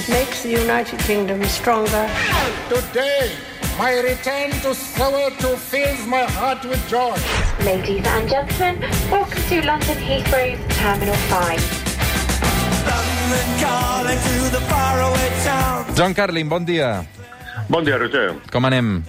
[0.00, 2.08] It makes the United Kingdom stronger.
[2.72, 3.36] Today,
[3.76, 7.12] my return to Soweto fills my heart with joy.
[7.68, 8.80] Ladies and gentlemen,
[9.12, 11.60] welcome to London Heathrow's Terminal 5.
[15.94, 17.04] John Carlin, bon dia.
[17.68, 18.40] Bon dia, Roger.
[18.48, 19.04] Com anem?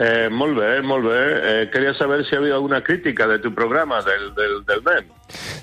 [0.00, 1.20] Eh, molt bé, molt bé.
[1.44, 5.12] Eh, quería saber si había alguna crítica de tu programa, del, del, del MEN.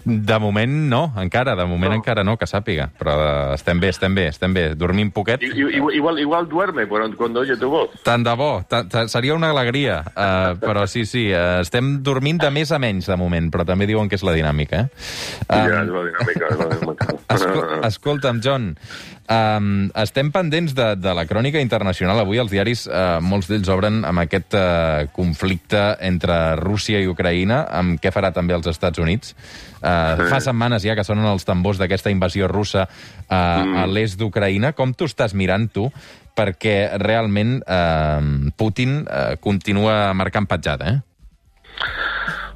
[0.05, 1.97] De moment no, encara, de moment No.
[1.97, 2.91] encara no, que sàpiga.
[2.99, 4.65] Però eh, estem bé, estem bé, estem bé.
[4.75, 5.41] Dormim poquet.
[5.41, 7.89] I- i- Igual, igual duerme cuando, cuando oye tu voz.
[8.04, 8.63] Tant de bo,
[9.07, 10.04] seria una alegria.
[10.15, 13.87] Uh, però sí, sí, uh, estem dormint de més a menys de moment, però també
[13.89, 14.83] diuen que és la dinàmica.
[14.86, 14.87] Eh?
[15.49, 16.51] Ja, Um, és la dinàmica.
[16.51, 17.07] És la dinàmica.
[17.35, 18.75] Esco escolta'm, John,
[19.29, 22.19] um, estem pendents de, de la crònica internacional.
[22.21, 27.63] Avui els diaris, uh, molts d'ells obren amb aquest uh, conflicte entre Rússia i Ucraïna,
[27.71, 29.33] amb què farà també els Estats Units.
[29.82, 30.29] Uh, Sí.
[30.31, 33.75] fa setmanes ja que sonen els tambors d'aquesta invasió russa uh, mm.
[33.81, 34.73] a l'est d'Ucraïna.
[34.77, 35.89] Com t'ho estàs mirant, tu?
[36.35, 41.02] Perquè realment uh, Putin uh, continua marcant petjada, eh?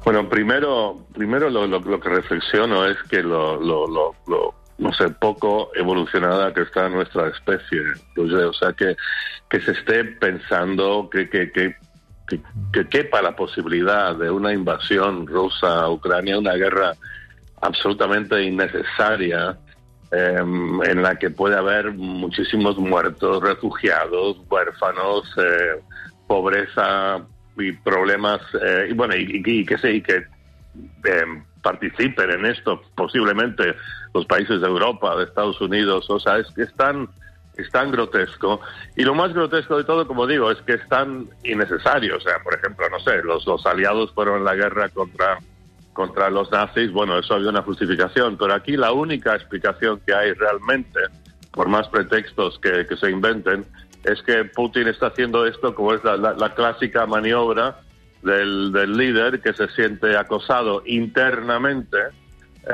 [0.04, 4.94] Bueno, primero, primero lo, lo, lo que reflexiono es que lo, lo, lo, lo- no
[4.94, 7.80] sé, poco evolucionada que está nuestra especie.
[8.16, 8.96] O sea, que,
[9.50, 11.76] que se esté pensando que, que, que,
[12.26, 12.40] que,
[12.72, 16.94] que quepa la posibilidad de una invasión rusa a Ucrania, una guerra
[17.60, 19.58] absolutamente innecesaria,
[20.12, 25.80] eh, en la que puede haber muchísimos muertos, refugiados, huérfanos, eh,
[26.26, 27.20] pobreza
[27.56, 31.24] y problemas, eh, y bueno, y, y- y que, y que eh,
[31.62, 33.74] participen en esto posiblemente
[34.14, 37.08] los países de Europa, de Estados Unidos, o sea, es que es tan,
[37.56, 38.60] es tan grotesco.
[38.96, 42.16] Y lo más grotesco de todo, como digo, es que es tan innecesario.
[42.16, 45.38] O sea, por ejemplo, no sé, los, los aliados fueron en la guerra contra,
[45.92, 50.32] contra los nazis, bueno, eso había una justificación, pero aquí la única explicación que hay
[50.32, 51.00] realmente,
[51.52, 53.64] por más pretextos que, se inventen,
[54.04, 57.80] es que Putin está haciendo esto como es la, la- clásica maniobra
[58.22, 61.98] del, del líder que se siente acosado internamente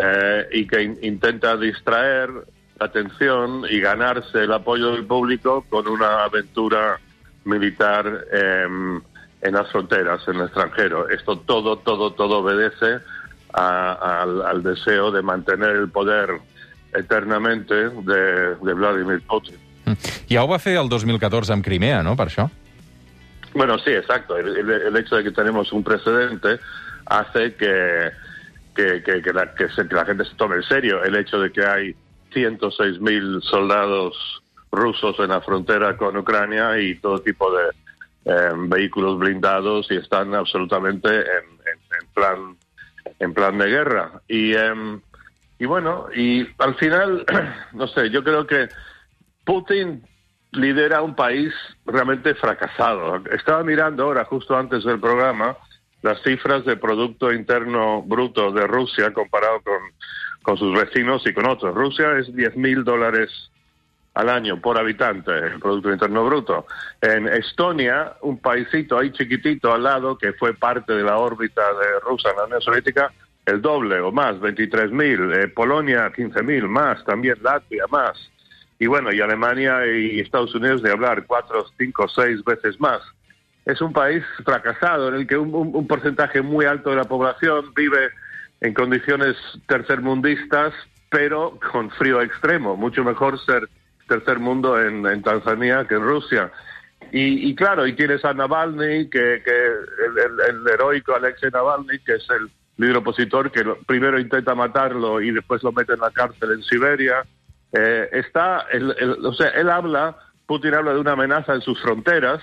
[0.00, 2.30] eh, y que in- intenta distraer
[2.78, 7.00] la atención y ganarse el apoyo del público con una aventura
[7.44, 8.66] militar eh,
[9.46, 11.08] en las fronteras, en el extranjero.
[11.08, 12.98] Esto todo, todo, todo obedece
[13.52, 16.30] a- al, al deseo de mantener el poder
[16.94, 19.56] eternamente de, de Vladimir Putin.
[20.28, 22.48] Ja ho va fer el 2014 amb Crimea, no?, per això.
[23.54, 24.36] Bueno, sí, exacto.
[24.36, 26.58] El, el- el hecho de que tenemos un precedente
[27.06, 28.10] hace que,
[28.74, 31.38] que, que- que la, que se- que la gente se tome en serio el hecho
[31.40, 31.94] de que hay
[32.34, 34.42] 106.000 soldados
[34.72, 37.70] rusos en la frontera con Ucrania y todo tipo de
[38.68, 42.56] vehículos blindados y están absolutamente en, plan
[43.20, 44.20] en plan de guerra.
[44.26, 45.00] Y, em,
[45.58, 47.24] y bueno, y al final,
[47.72, 48.68] no sé, yo creo que
[49.44, 50.02] Putin
[50.52, 51.52] lidera un país
[51.84, 53.22] realmente fracasado.
[53.30, 55.56] Estaba mirando ahora, justo antes del programa,
[56.02, 59.80] las cifras de Producto Interno Bruto de Rusia comparado con,
[60.42, 61.74] con sus vecinos y con otros.
[61.74, 63.30] Rusia es 10 mil dólares
[64.16, 66.66] al año por habitante, el Producto Interno Bruto.
[67.02, 72.00] En Estonia, un paisito ahí chiquitito al lado, que fue parte de la órbita de
[72.02, 73.12] Rusia en la Unión Soviética,
[73.44, 75.32] el doble o más, 23 mil.
[75.34, 78.16] Eh, Polonia, 15 mil más, también Latvia más.
[78.78, 83.02] Y bueno, y Alemania y Estados Unidos de hablar cuatro, cinco, seis veces más.
[83.66, 87.04] Es un país fracasado en el que un, un- un porcentaje muy alto de la
[87.04, 88.10] población vive
[88.62, 90.72] en condiciones tercermundistas,
[91.10, 92.76] pero con frío extremo.
[92.76, 93.68] Mucho mejor ser
[94.06, 96.50] tercer mundo en, en Tanzania que en Rusia.
[97.12, 101.98] Y, y claro, y tienes a Navalny, que, que el, el- el heroico Alexei Navalny,
[102.00, 106.10] que es el líder opositor, que primero intenta matarlo y después lo mete en la
[106.10, 107.24] cárcel en Siberia.
[107.72, 108.90] Eh, está, el-
[109.24, 112.40] o sea, él habla, Putin habla de una amenaza en sus fronteras,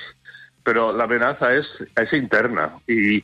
[0.64, 3.24] pero la amenaza es, es interna y, y,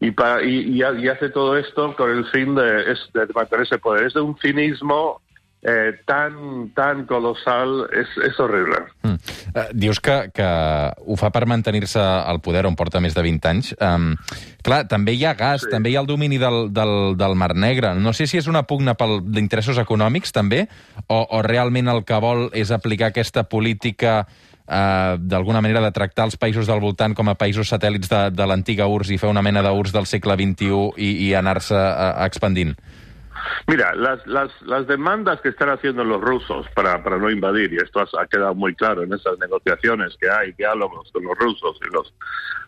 [0.00, 4.06] y, y ha- y hace todo esto con el fin de, de mantener ese poder.
[4.06, 5.22] Es de un cinismo
[5.64, 8.76] eh, tan, tan colosal, es, es horrible.
[9.02, 9.14] Mm.
[9.54, 13.50] Uh, dius que, que ho fa per mantenir-se al poder on porta més de 20
[13.50, 13.72] anys.
[13.80, 14.12] Um,
[14.62, 15.72] clar, també hi ha gas, sí.
[15.72, 17.94] També hi ha el domini del, del, del Mar Negre.
[17.96, 20.66] No sé si és una pugna pel d'interessos econòmics, també,
[21.06, 26.28] o, o realment el que vol és aplicar aquesta política uh, d'alguna manera de tractar
[26.28, 29.42] els països del voltant com a països satèl·lits de, de l'antiga URSS i fer una
[29.42, 32.76] mena d'URSS del segle XXI i, i anar-se uh, expandint.
[33.66, 37.76] Mira, las, las, las demandas que están haciendo los rusos para, para no invadir, y
[37.76, 41.78] esto ha, ha quedado muy claro en esas negociaciones que hay, diálogos con los rusos
[41.86, 42.12] y los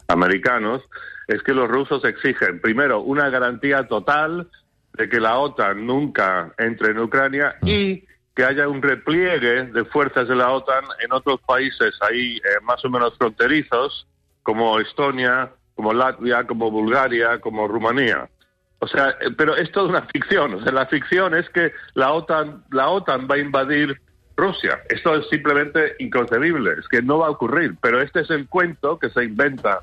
[0.08, 0.82] americanos,
[1.28, 4.48] es que los rusos exigen, primero, una garantía total
[4.92, 10.28] de que la OTAN nunca entre en Ucrania y que haya un repliegue de fuerzas
[10.28, 14.06] de la OTAN en otros países ahí eh, más o menos fronterizos,
[14.42, 18.28] como Estonia, como Latvia, como Bulgaria, como Rumanía.
[18.78, 20.54] O sea, eh, pero es toda una ficción.
[20.54, 24.00] O sea, la ficción es que la OTAN, la OTAN va a invadir
[24.36, 24.80] Rusia.
[24.88, 27.76] Esto es simplemente inconcebible, es que no va a ocurrir.
[27.80, 29.80] Pero este es el cuento que se inventa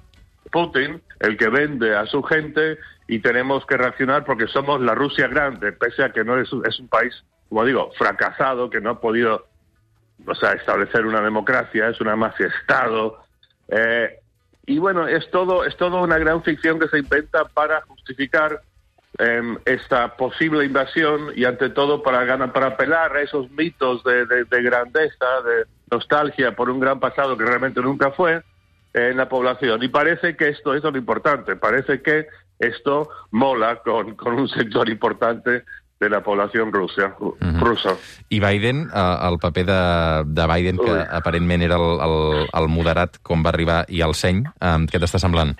[0.51, 5.27] Putin, el que vende a su gente, y tenemos que reaccionar porque somos la Rusia
[5.27, 9.01] grande, pese a que no es, es un país, como digo, fracasado, que no ha
[9.01, 9.47] podido
[10.25, 13.23] o sea, establecer una democracia, es una mafia-estado.
[13.67, 14.19] Eh,
[14.65, 18.61] y bueno, es todo, es todo una gran ficción que se inventa para justificar
[19.19, 24.25] eh, esta posible invasión y ante todo para ganar, para apelar a esos mitos de,
[24.25, 28.41] de, de, grandeza, de nostalgia por un gran pasado que realmente nunca fue
[28.93, 29.83] en la población.
[29.83, 32.27] Y parece que esto, esto es lo importante, parece que
[32.59, 35.63] esto mola con, con un sector importante
[35.99, 37.15] de la població russa.
[37.19, 37.59] Uh -huh.
[37.59, 37.95] russa.
[38.29, 40.99] I Biden, eh, el paper de, de Biden, que Ui.
[41.09, 45.19] aparentment era el, el, el moderat com va arribar, i el seny, eh, què t'està
[45.19, 45.55] semblant?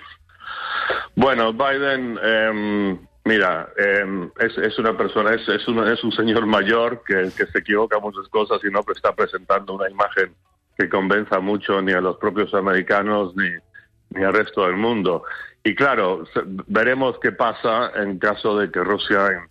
[1.16, 7.04] Bueno, Biden, eh, mira, eh, es, una persona, es, es, un, es un señor mayor
[7.06, 10.34] que, se equivoca muchas cosas y no está presentando una imagen
[10.78, 13.50] que convenza mucho ni a los propios americanos ni,
[14.10, 15.24] ni al resto del mundo.
[15.64, 16.26] Y claro,
[16.68, 19.48] veremos qué pasa en caso de que Rusia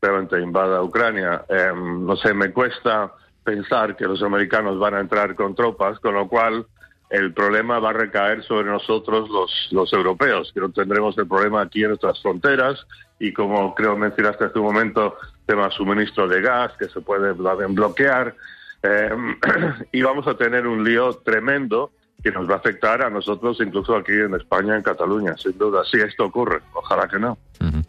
[0.00, 1.44] realmente invada Ucrania.
[1.48, 3.12] Eh, no sé, me cuesta
[3.42, 6.66] pensar que los americanos van a entrar con tropas, con lo cual
[7.10, 11.62] el problema va a recaer sobre nosotros los, los europeos, que no tendremos el problema
[11.62, 12.84] aquí en nuestras fronteras
[13.18, 15.16] y como creo mencionaste hace un momento,
[15.46, 18.34] tema suministro de gas que se puede bloquear
[18.82, 19.10] eh,
[19.92, 21.92] y vamos a tener un lío tremendo
[22.22, 25.82] que nos va a afectar a nosotros incluso aquí en España, en Catalunya, sin duda.
[25.84, 27.38] Si esto ocurre, ojalá que no.
[27.60, 27.84] Uh -huh.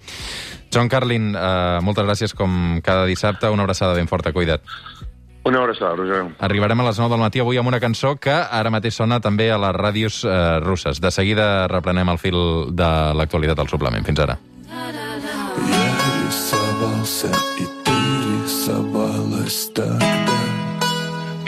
[0.73, 3.49] John Carlin, uh, moltes gràcies com cada dissabte.
[3.49, 4.61] Una abraçada ben forta, cuida't.
[5.46, 6.22] Una abraçada, Roger.
[6.38, 9.48] Arribarem a les 9 del matí avui amb una cançó que ara mateix sona també
[9.50, 11.00] a les ràdios uh, russes.
[11.02, 12.38] De seguida reprenem el fil
[12.70, 14.06] de l'actualitat al suplement.
[14.06, 14.38] Fins ara.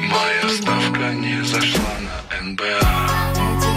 [0.04, 3.67] Моя ставка не зашла на НБА